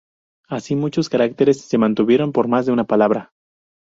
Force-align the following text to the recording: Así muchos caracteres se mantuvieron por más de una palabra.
Así 0.47 0.75
muchos 0.75 1.09
caracteres 1.09 1.61
se 1.61 1.77
mantuvieron 1.77 2.31
por 2.31 2.47
más 2.47 2.65
de 2.65 2.71
una 2.71 2.85
palabra. 2.85 3.33